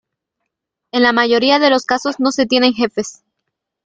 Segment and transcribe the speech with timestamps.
[0.91, 3.23] En la mayoría de los casos no se tienen jefes.